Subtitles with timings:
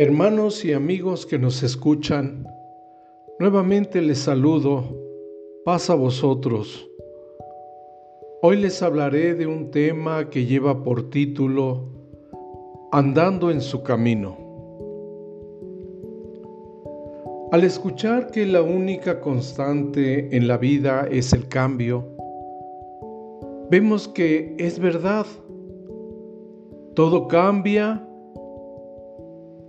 [0.00, 2.46] Hermanos y amigos que nos escuchan,
[3.40, 4.84] nuevamente les saludo,
[5.64, 6.88] paz a vosotros.
[8.42, 11.88] Hoy les hablaré de un tema que lleva por título
[12.92, 14.38] Andando en su camino.
[17.50, 22.06] Al escuchar que la única constante en la vida es el cambio,
[23.68, 25.26] vemos que es verdad.
[26.94, 28.07] Todo cambia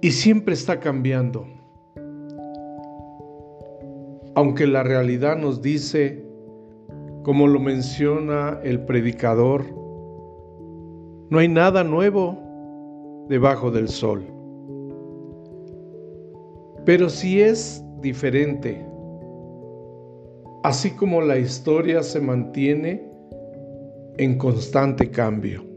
[0.01, 1.45] y siempre está cambiando.
[4.35, 6.25] Aunque la realidad nos dice,
[7.23, 9.65] como lo menciona el predicador,
[11.29, 12.37] no hay nada nuevo
[13.27, 14.25] debajo del sol.
[16.85, 18.85] Pero sí es diferente.
[20.63, 23.09] Así como la historia se mantiene
[24.17, 25.68] en constante cambio.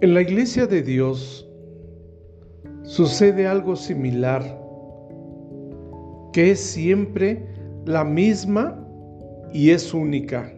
[0.00, 1.44] En la iglesia de Dios
[2.84, 4.42] sucede algo similar,
[6.32, 7.44] que es siempre
[7.84, 8.86] la misma
[9.52, 10.54] y es única.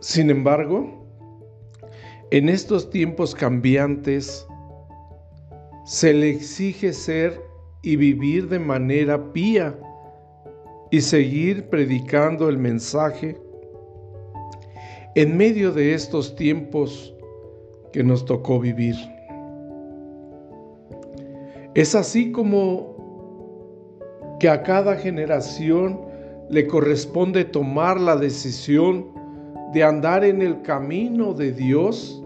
[0.00, 1.06] Sin embargo,
[2.30, 4.46] en estos tiempos cambiantes,
[5.84, 7.38] se le exige ser
[7.82, 9.78] y vivir de manera pía
[10.90, 13.43] y seguir predicando el mensaje
[15.14, 17.14] en medio de estos tiempos
[17.92, 18.96] que nos tocó vivir.
[21.74, 22.94] Es así como
[24.40, 26.00] que a cada generación
[26.50, 29.06] le corresponde tomar la decisión
[29.72, 32.22] de andar en el camino de Dios,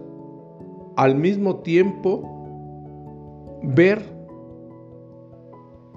[0.97, 2.23] al mismo tiempo
[3.63, 4.01] ver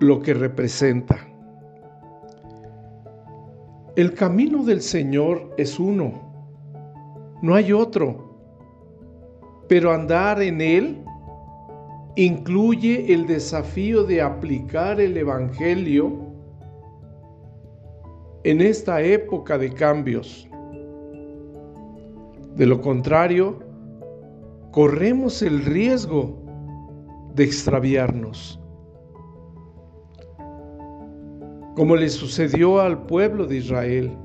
[0.00, 1.16] lo que representa.
[3.96, 6.31] El camino del Señor es uno
[7.42, 8.30] no hay otro.
[9.68, 11.04] Pero andar en Él
[12.16, 16.12] incluye el desafío de aplicar el Evangelio
[18.44, 20.48] en esta época de cambios.
[22.56, 23.60] De lo contrario,
[24.72, 26.38] corremos el riesgo
[27.34, 28.58] de extraviarnos.
[31.74, 34.18] Como le sucedió al pueblo de Israel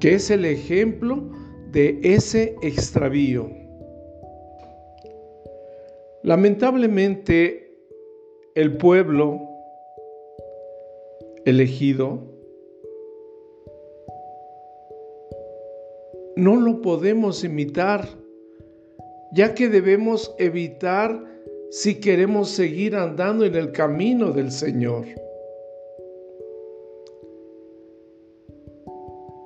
[0.00, 1.30] que es el ejemplo
[1.72, 3.50] de ese extravío.
[6.22, 7.76] Lamentablemente,
[8.54, 9.40] el pueblo
[11.44, 12.20] elegido
[16.36, 18.08] no lo podemos imitar,
[19.32, 21.24] ya que debemos evitar
[21.70, 25.06] si queremos seguir andando en el camino del Señor.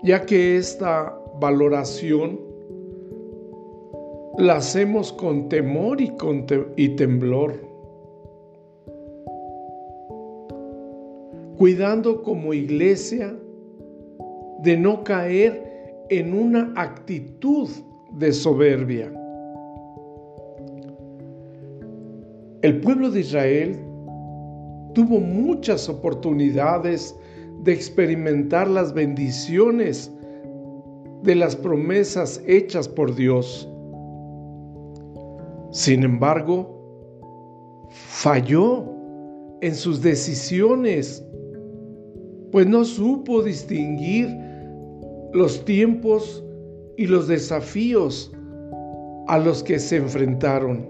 [0.02, 2.40] Ya que esta valoración
[4.38, 6.12] la hacemos con temor y,
[6.76, 7.54] y temblor,
[11.58, 13.36] cuidando como iglesia
[14.62, 17.68] de no caer en una actitud
[18.12, 19.12] de soberbia.
[22.62, 23.76] El pueblo de Israel
[24.94, 27.16] tuvo muchas oportunidades
[27.62, 30.10] de experimentar las bendiciones
[31.22, 33.68] de las promesas hechas por Dios.
[35.70, 38.84] Sin embargo, falló
[39.60, 41.24] en sus decisiones,
[42.50, 44.28] pues no supo distinguir
[45.32, 46.44] los tiempos
[46.96, 48.32] y los desafíos
[49.28, 50.86] a los que se enfrentaron.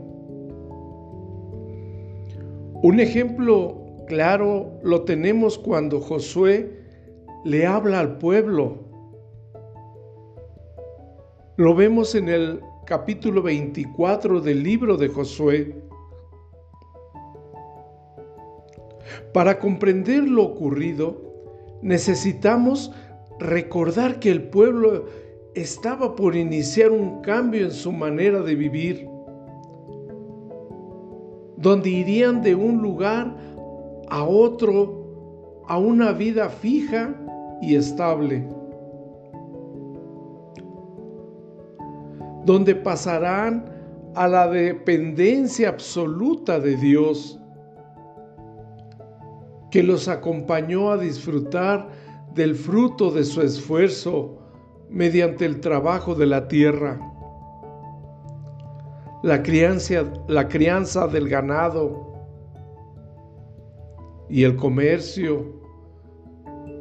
[2.82, 3.81] Un ejemplo
[4.12, 6.84] claro lo tenemos cuando Josué
[7.46, 8.76] le habla al pueblo.
[11.56, 15.82] Lo vemos en el capítulo 24 del libro de Josué.
[19.32, 21.16] Para comprender lo ocurrido,
[21.80, 22.92] necesitamos
[23.40, 25.06] recordar que el pueblo
[25.54, 29.08] estaba por iniciar un cambio en su manera de vivir,
[31.56, 33.51] donde irían de un lugar
[34.12, 37.14] a otro a una vida fija
[37.62, 38.46] y estable,
[42.44, 43.64] donde pasarán
[44.14, 47.40] a la dependencia absoluta de Dios,
[49.70, 51.88] que los acompañó a disfrutar
[52.34, 54.36] del fruto de su esfuerzo
[54.90, 57.00] mediante el trabajo de la tierra,
[59.22, 62.11] la crianza, la crianza del ganado,
[64.32, 65.44] y el comercio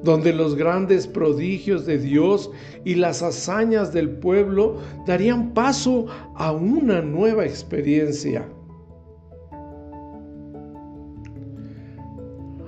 [0.03, 2.49] donde los grandes prodigios de Dios
[2.85, 8.47] y las hazañas del pueblo darían paso a una nueva experiencia.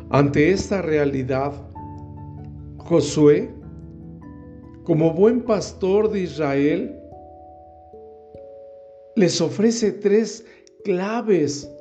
[0.10, 1.54] Ante esta realidad,
[2.78, 3.50] Josué,
[4.84, 6.96] como buen pastor de Israel,
[9.16, 10.46] les ofrece tres
[10.84, 11.73] claves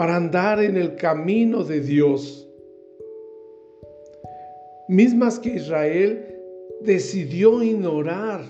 [0.00, 2.48] para andar en el camino de Dios
[4.88, 6.40] mismas que Israel
[6.80, 8.40] decidió ignorar.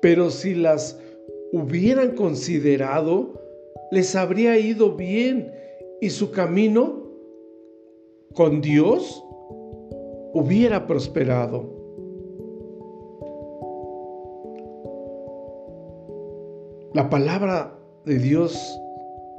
[0.00, 0.96] Pero si las
[1.50, 3.42] hubieran considerado,
[3.90, 5.52] les habría ido bien
[6.00, 7.02] y su camino
[8.34, 9.20] con Dios
[10.32, 11.74] hubiera prosperado.
[16.94, 18.80] La palabra de Dios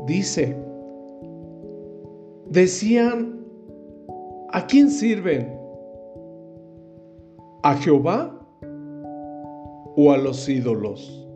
[0.05, 0.55] dice,
[2.49, 3.37] decían
[4.53, 5.59] ¿A quién sirven?
[7.63, 8.33] ¿A Jehová
[9.97, 11.27] o a los ídolos?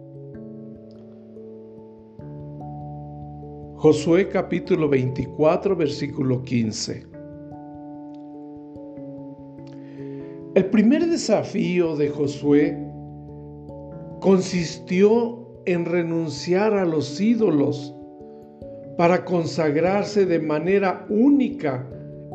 [3.76, 7.06] Josué capítulo 24, versículo 15.
[10.56, 12.78] El primer desafío de Josué
[14.22, 17.94] consistió en renunciar a los ídolos
[19.02, 21.84] para consagrarse de manera única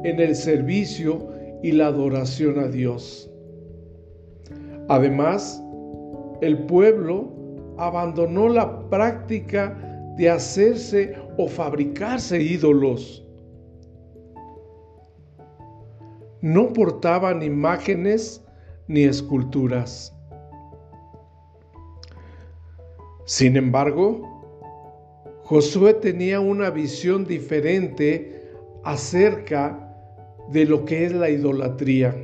[0.03, 1.29] en el servicio
[1.63, 3.31] y la adoración a Dios.
[4.89, 5.63] Además,
[6.41, 7.31] el pueblo
[7.79, 9.79] abandonó la práctica
[10.17, 13.25] de hacerse o fabricarse ídolos.
[16.41, 18.45] No portaban imágenes
[18.89, 20.13] ni esculturas.
[23.25, 24.36] Sin embargo,
[25.47, 28.51] Josué tenía una visión diferente
[28.83, 29.95] acerca
[30.51, 32.17] de lo que es la idolatría.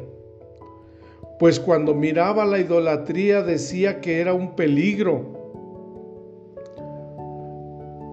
[1.38, 5.22] Pues cuando miraba la idolatría decía que era un peligro,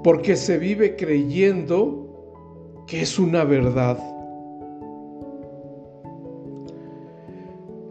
[0.04, 3.98] porque se vive creyendo que es una verdad.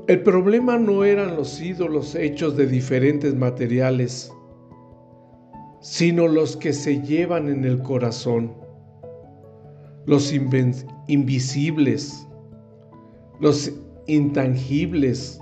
[0.06, 4.32] El problema no eran los ídolos hechos de diferentes materiales,
[5.90, 8.52] sino los que se llevan en el corazón
[10.05, 10.35] los
[11.06, 12.29] invisibles,
[13.40, 13.73] los
[14.06, 15.40] intangibles,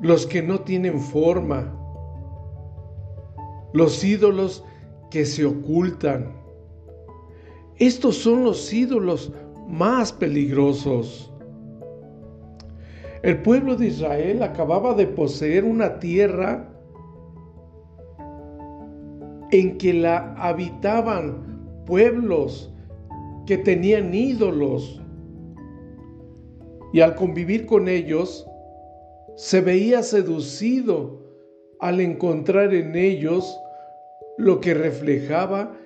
[0.00, 1.76] los que no tienen forma,
[3.72, 4.64] los ídolos
[5.10, 6.32] que se ocultan.
[7.78, 9.32] Estos son los ídolos
[9.68, 11.32] más peligrosos.
[13.24, 16.73] El pueblo de Israel acababa de poseer una tierra
[19.54, 22.72] en que la habitaban pueblos
[23.46, 25.00] que tenían ídolos.
[26.92, 28.44] Y al convivir con ellos,
[29.36, 31.20] se veía seducido
[31.78, 33.56] al encontrar en ellos
[34.38, 35.76] lo que reflejaba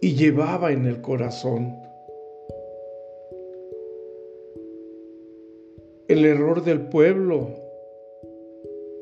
[0.00, 1.76] y llevaba en el corazón.
[6.08, 7.50] El error del pueblo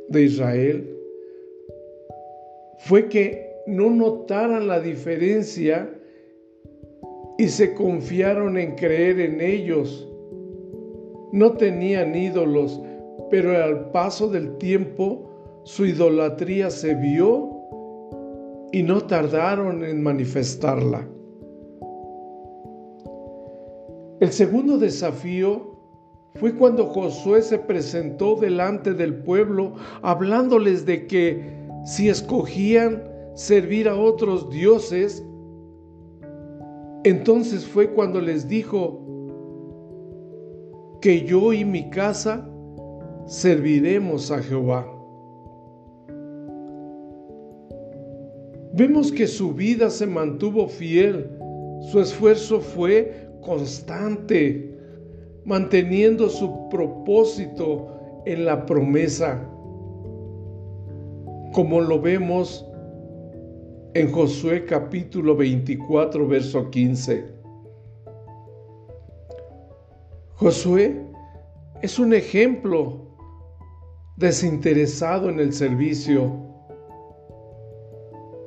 [0.09, 0.96] de Israel
[2.79, 5.91] fue que no notaran la diferencia
[7.39, 10.09] y se confiaron en creer en ellos.
[11.33, 12.81] No tenían ídolos,
[13.31, 17.51] pero al paso del tiempo su idolatría se vio
[18.73, 21.07] y no tardaron en manifestarla.
[24.21, 25.77] El segundo desafío
[26.37, 33.01] fue cuando Josué se presentó delante del pueblo hablándoles de que si escogían
[33.35, 35.25] servir a otros dioses,
[37.05, 39.01] entonces fue cuando les dijo
[41.01, 42.45] que yo y mi casa
[43.27, 44.85] serviremos a Jehová.
[48.73, 51.31] Vemos que su vida se mantuvo fiel,
[51.93, 54.77] su esfuerzo fue constante,
[55.45, 59.49] manteniendo su propósito en la promesa,
[61.57, 62.67] como lo vemos
[63.95, 67.25] en Josué capítulo 24, verso 15.
[70.35, 71.03] Josué
[71.81, 73.09] es un ejemplo
[74.19, 76.31] desinteresado en el servicio.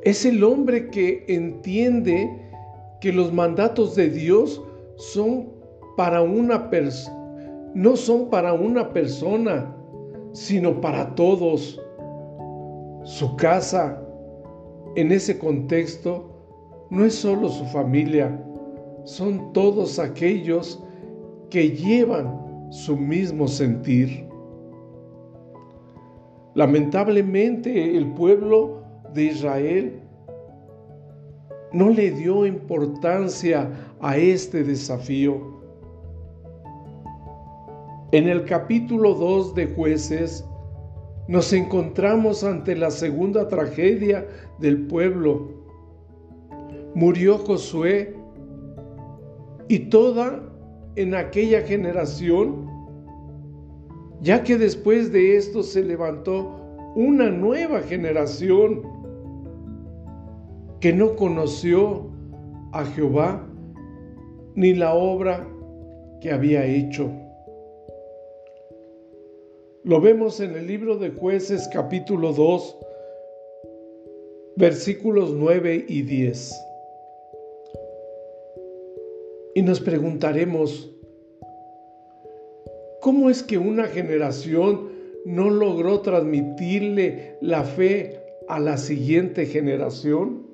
[0.04, 2.30] Es el hombre que entiende
[3.01, 4.62] que los mandatos de Dios
[4.98, 5.50] son
[5.98, 9.75] para una persona, no son para una persona,
[10.32, 11.82] sino para todos.
[13.10, 14.00] Su casa,
[14.96, 16.30] en ese contexto
[16.92, 18.39] no es solo su familia,
[19.04, 20.80] son todos aquellos
[21.50, 24.30] que llevan su mismo sentir.
[26.54, 28.84] Lamentablemente el pueblo
[29.16, 30.00] de Israel
[31.74, 35.42] no le dio importancia a este desafío.
[38.12, 40.46] En el capítulo 2 de jueces
[41.30, 45.52] nos encontramos ante la segunda tragedia del pueblo.
[46.96, 48.16] Murió Josué
[49.68, 50.42] y toda
[50.96, 52.68] en aquella generación,
[54.22, 56.50] ya que después de esto se levantó
[56.96, 58.82] una nueva generación
[60.80, 62.10] que no conoció
[62.72, 63.48] a Jehová
[64.56, 65.48] ni la obra
[66.22, 67.12] que había hecho.
[69.84, 72.78] Lo vemos en el libro de jueces capítulo 2,
[74.58, 76.54] versículos 9 y 10.
[79.56, 80.94] Y nos preguntaremos,
[83.00, 84.90] ¿cómo es que una generación
[85.26, 88.20] no logró transmitirle la fe
[88.50, 90.46] a la siguiente generación?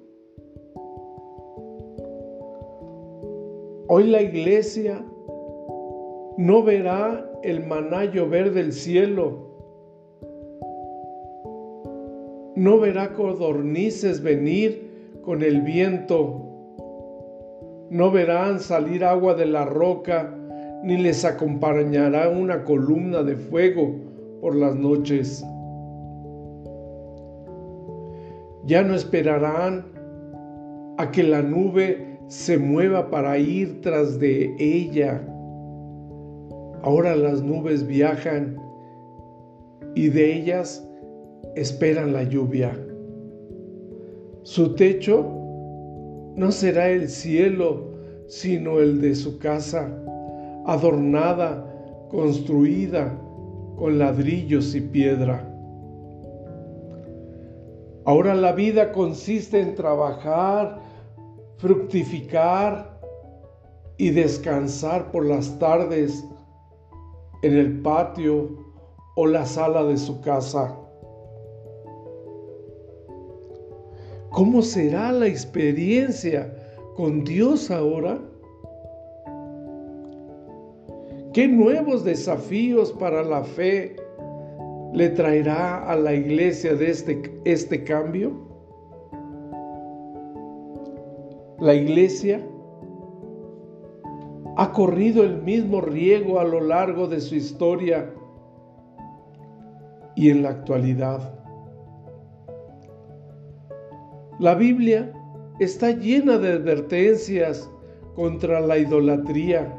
[3.87, 5.03] Hoy la iglesia
[6.37, 9.45] no verá el maná llover del cielo,
[12.55, 16.41] no verá codornices venir con el viento,
[17.89, 20.35] no verán salir agua de la roca,
[20.83, 23.95] ni les acompañará una columna de fuego
[24.41, 25.43] por las noches.
[28.65, 29.85] Ya no esperarán
[30.97, 35.21] a que la nube se mueva para ir tras de ella
[36.85, 38.61] Ahora las nubes viajan
[39.95, 40.87] y de ellas
[41.55, 42.77] esperan la lluvia.
[44.43, 45.25] Su techo
[46.35, 47.89] no será el cielo,
[48.27, 49.89] sino el de su casa,
[50.67, 51.65] adornada,
[52.11, 53.19] construida
[53.77, 55.43] con ladrillos y piedra.
[58.05, 60.79] Ahora la vida consiste en trabajar,
[61.57, 62.95] fructificar
[63.97, 66.23] y descansar por las tardes
[67.45, 68.49] en el patio
[69.15, 70.75] o la sala de su casa.
[74.31, 76.51] ¿Cómo será la experiencia
[76.95, 78.19] con Dios ahora?
[81.33, 83.95] ¿Qué nuevos desafíos para la fe
[84.93, 88.31] le traerá a la iglesia de este, este cambio?
[91.59, 92.41] La iglesia
[94.57, 98.13] ha corrido el mismo riego a lo largo de su historia
[100.15, 101.33] y en la actualidad.
[104.39, 105.11] La Biblia
[105.59, 107.69] está llena de advertencias
[108.15, 109.73] contra la idolatría,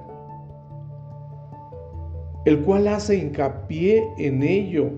[2.45, 4.91] el cual hace hincapié en ello.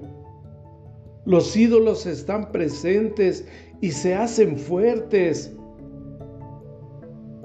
[1.25, 3.47] Los ídolos están presentes
[3.81, 5.57] y se hacen fuertes,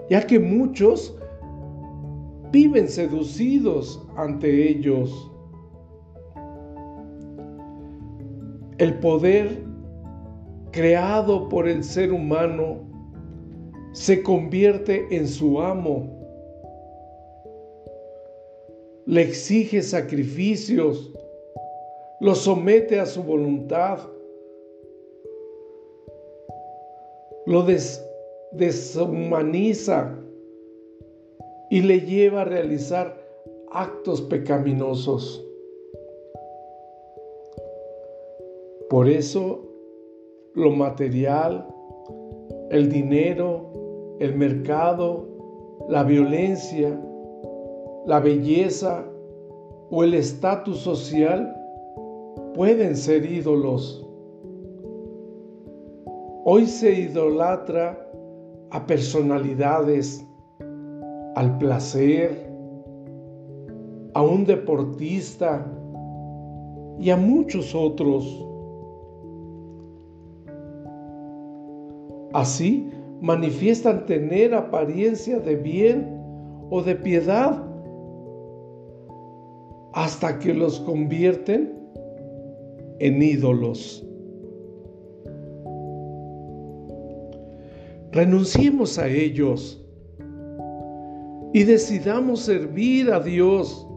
[0.10, 1.16] ya que muchos
[2.54, 5.12] viven seducidos ante ellos.
[8.78, 9.66] El poder
[10.72, 12.78] creado por el ser humano
[13.94, 16.08] se convierte en su amo.
[19.08, 21.12] Le exige sacrificios,
[22.20, 23.98] lo somete a su voluntad,
[27.48, 27.66] lo
[28.54, 30.23] deshumaniza
[31.74, 33.18] y le lleva a realizar
[33.72, 35.44] actos pecaminosos.
[38.92, 39.62] Por eso
[40.54, 41.66] lo material,
[42.70, 45.26] el dinero, el mercado,
[45.90, 46.96] la violencia,
[48.06, 49.04] la belleza
[49.90, 51.52] o el estatus social
[52.54, 54.08] pueden ser ídolos.
[56.46, 57.98] Hoy se idolatra
[58.70, 60.24] a personalidades,
[61.36, 62.54] al placer,
[64.14, 65.66] a un deportista
[67.00, 68.46] y a muchos otros.
[72.34, 72.90] Así
[73.22, 76.22] manifiestan tener apariencia de bien
[76.70, 77.64] o de piedad
[79.94, 81.74] hasta que los convierten
[83.00, 84.06] en ídolos.
[88.12, 89.83] Renunciemos a ellos
[91.54, 93.88] y decidamos servir a Dios,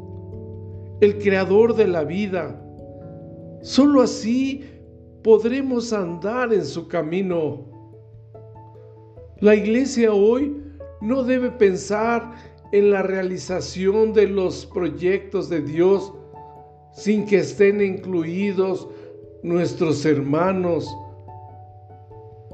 [1.00, 2.62] el creador de la vida.
[3.62, 4.64] Solo así
[5.24, 7.64] podremos andar en su camino.
[9.40, 10.62] La iglesia hoy
[11.00, 12.34] no debe pensar
[12.72, 16.12] en la realización de los proyectos de Dios
[16.92, 18.88] sin que estén incluidos
[19.42, 20.94] nuestros hermanos,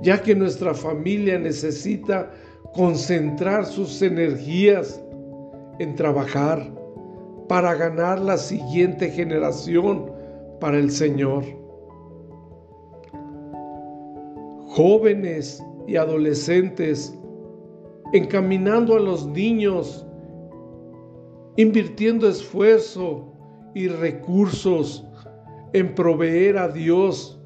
[0.03, 2.31] ya que nuestra familia necesita
[2.75, 5.03] concentrar sus energías
[5.79, 6.73] en trabajar
[7.49, 10.11] para ganar la siguiente generación
[10.61, 11.45] para el Señor.
[14.69, 17.19] Jóvenes y adolescentes
[18.13, 20.07] encaminando a los niños,
[21.57, 23.33] invirtiendo esfuerzo
[23.75, 25.07] y recursos
[25.73, 27.39] en proveer a Dios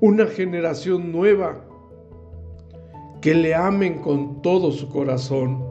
[0.00, 1.66] una generación nueva
[3.20, 5.64] que le amen con todo su corazón.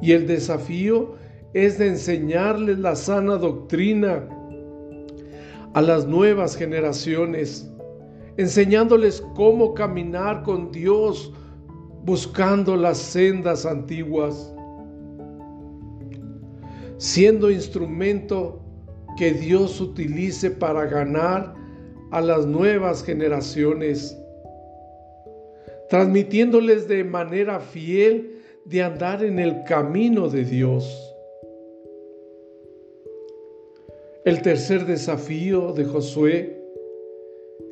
[0.00, 1.14] Y el desafío
[1.52, 4.28] es de enseñarles la sana doctrina
[5.74, 7.70] a las nuevas generaciones,
[8.36, 11.32] enseñándoles cómo caminar con Dios
[12.04, 14.52] buscando las sendas antiguas,
[16.96, 18.60] siendo instrumento
[19.16, 21.54] que Dios utilice para ganar
[22.10, 24.16] a las nuevas generaciones,
[25.90, 31.12] transmitiéndoles de manera fiel de andar en el camino de Dios.
[34.24, 36.62] El tercer desafío de Josué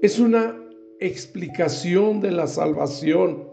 [0.02, 0.60] es una
[0.98, 3.48] explicación de la salvación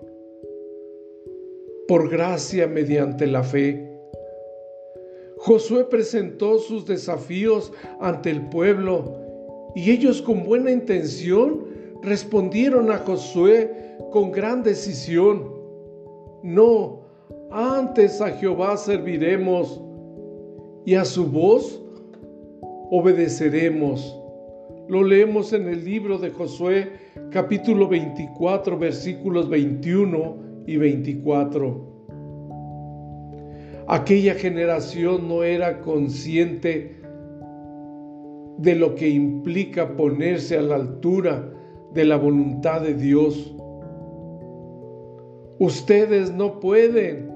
[1.87, 3.87] por gracia mediante la fe.
[5.37, 9.13] Josué presentó sus desafíos ante el pueblo
[9.75, 11.67] y ellos con buena intención
[12.01, 15.53] respondieron a Josué con gran decisión.
[16.43, 17.01] No,
[17.51, 19.81] antes a Jehová serviremos
[20.85, 21.81] y a su voz
[22.91, 24.19] obedeceremos.
[24.87, 26.91] Lo leemos en el libro de Josué
[27.31, 30.37] capítulo 24 versículos 21
[30.67, 31.95] y 24.
[33.87, 37.01] Aquella generación no era consciente
[38.57, 41.51] de lo que implica ponerse a la altura
[41.93, 43.54] de la voluntad de Dios.
[45.59, 47.31] Ustedes no pueden.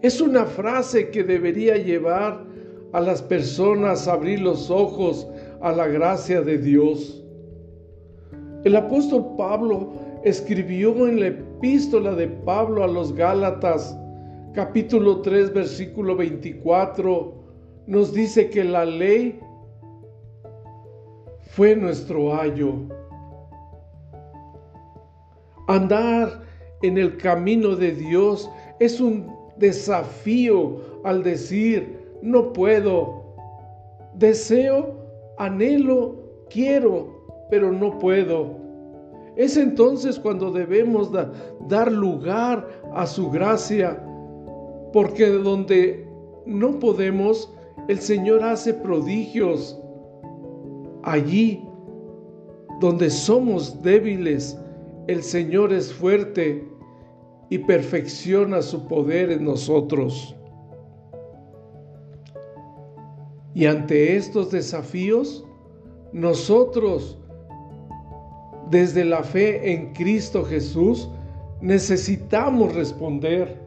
[0.00, 2.44] Es una frase que debería llevar
[2.92, 5.26] a las personas abrir los ojos
[5.60, 7.22] a la gracia de Dios.
[8.64, 9.92] El apóstol Pablo
[10.24, 13.96] escribió en la epístola de Pablo a los Gálatas,
[14.54, 17.34] capítulo 3, versículo 24,
[17.86, 19.40] nos dice que la ley
[21.50, 22.74] fue nuestro ayo.
[25.68, 26.51] Andar
[26.82, 33.22] en el camino de Dios es un desafío al decir, no puedo.
[34.14, 34.96] Deseo,
[35.38, 36.16] anhelo,
[36.50, 38.56] quiero, pero no puedo.
[39.36, 41.10] Es entonces cuando debemos
[41.68, 44.02] dar lugar a su gracia,
[44.92, 46.06] porque donde
[46.44, 47.52] no podemos,
[47.88, 49.78] el Señor hace prodigios.
[51.02, 51.64] Allí
[52.80, 54.58] donde somos débiles,
[55.06, 56.71] el Señor es fuerte
[57.52, 60.34] y perfecciona su poder en nosotros.
[63.52, 65.44] Y ante estos desafíos,
[66.14, 67.18] nosotros,
[68.70, 71.10] desde la fe en Cristo Jesús,
[71.60, 73.62] necesitamos responder,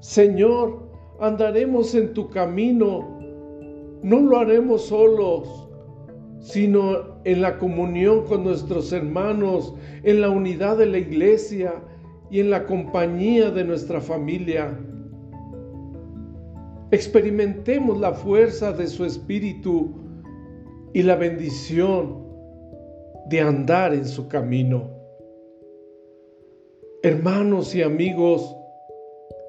[0.00, 0.86] Señor,
[1.18, 3.18] andaremos en tu camino,
[4.02, 5.70] no lo haremos solos,
[6.40, 11.82] sino en la comunión con nuestros hermanos, en la unidad de la iglesia
[12.30, 14.78] y en la compañía de nuestra familia.
[16.90, 19.92] Experimentemos la fuerza de su Espíritu
[20.92, 22.24] y la bendición
[23.28, 24.90] de andar en su camino.
[27.02, 28.56] Hermanos y amigos,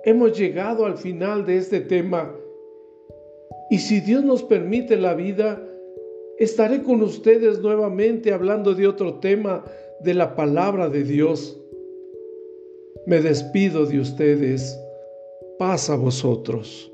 [0.03, 2.33] hemos llegado al final de este tema
[3.69, 5.61] y si Dios nos permite la vida,
[6.37, 9.65] estaré con ustedes nuevamente hablando de otro tema
[9.99, 11.59] de la palabra de Dios.
[13.07, 14.77] Me despido de ustedes.
[15.57, 16.91] Paz a vosotros.